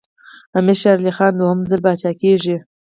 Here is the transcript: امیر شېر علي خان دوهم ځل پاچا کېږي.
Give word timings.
امیر 0.57 0.77
شېر 0.81 0.97
علي 1.01 1.11
خان 1.17 1.33
دوهم 1.37 1.59
ځل 1.69 1.79
پاچا 1.85 2.11
کېږي. 2.21 2.55